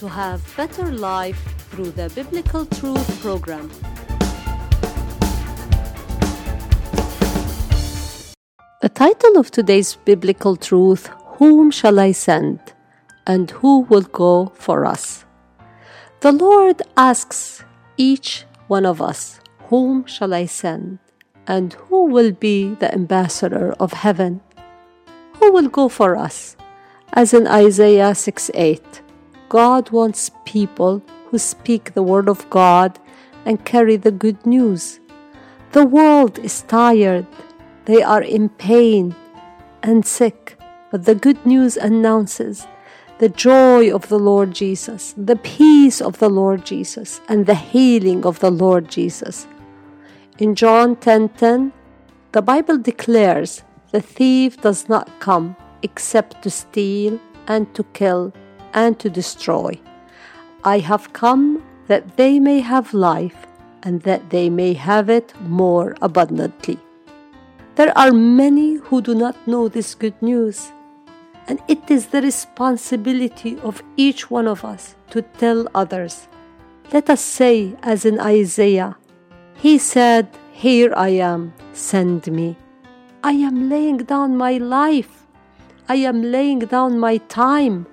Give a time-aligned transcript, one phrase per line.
[0.00, 1.38] to have better life
[1.68, 3.68] through the Biblical Truth program.
[8.80, 12.60] The title of today's biblical truth, Whom Shall I Send?
[13.26, 15.26] And Who Will Go for Us?
[16.20, 17.62] The Lord asks
[17.98, 19.38] each one of us,
[19.68, 20.98] Whom shall I send?
[21.46, 24.40] And who will be the ambassador of heaven?
[25.40, 26.56] Who will go for us?
[27.12, 29.02] As in Isaiah 6 8,
[29.50, 33.00] God wants people who speak the word of God
[33.44, 35.00] and carry the good news.
[35.72, 37.26] The world is tired,
[37.86, 39.16] they are in pain
[39.82, 40.56] and sick,
[40.92, 42.68] but the good news announces
[43.18, 48.24] the joy of the Lord Jesus, the peace of the Lord Jesus, and the healing
[48.24, 49.48] of the Lord Jesus.
[50.38, 51.72] In John 10:10, 10,
[52.30, 58.32] the Bible declares, "The thief does not come except to steal and to kill
[58.74, 59.78] and to destroy.
[60.64, 63.46] I have come that they may have life
[63.82, 66.78] and that they may have it more abundantly.
[67.76, 70.70] There are many who do not know this good news,
[71.48, 76.28] and it is the responsibility of each one of us to tell others.
[76.92, 78.96] Let us say, as in Isaiah,
[79.54, 82.56] He said, Here I am, send me.
[83.22, 85.26] I am laying down my life.
[85.88, 87.86] I am laying down my time.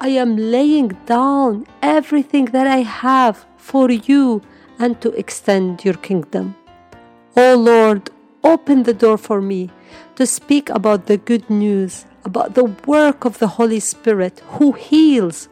[0.00, 4.42] I am laying down everything that I have for you
[4.78, 6.56] and to extend your kingdom.
[7.36, 8.10] Oh Lord,
[8.42, 9.70] open the door for me
[10.16, 15.48] to speak about the good news, about the work of the Holy Spirit who heals,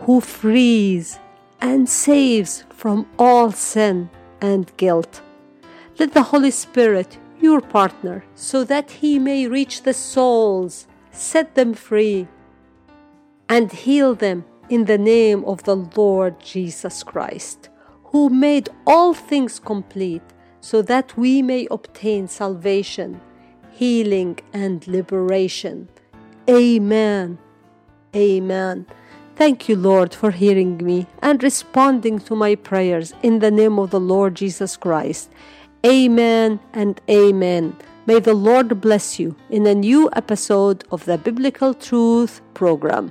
[0.00, 1.18] who frees,
[1.60, 5.22] and saves from all sin and guilt.
[5.98, 11.72] Let the Holy Spirit, your partner, so that he may reach the souls, set them
[11.72, 12.28] free,
[13.48, 17.68] and heal them in the name of the Lord Jesus Christ,
[18.04, 20.22] who made all things complete
[20.60, 23.20] so that we may obtain salvation,
[23.72, 25.88] healing, and liberation.
[26.48, 27.38] Amen.
[28.16, 28.86] Amen.
[29.36, 33.90] Thank you, Lord, for hearing me and responding to my prayers in the name of
[33.90, 35.30] the Lord Jesus Christ.
[35.84, 37.76] Amen and amen.
[38.06, 43.10] May the Lord bless you in a new episode of the Biblical Truth program.